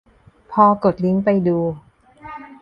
[0.51, 1.59] พอกดลิงก์ไปดู